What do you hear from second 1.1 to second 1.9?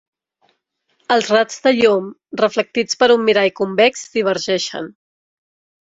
Els raigs de